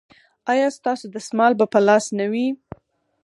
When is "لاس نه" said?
1.87-2.25